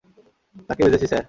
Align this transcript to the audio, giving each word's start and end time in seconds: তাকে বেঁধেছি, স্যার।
তাকে 0.69 0.81
বেঁধেছি, 0.83 1.07
স্যার। 1.07 1.19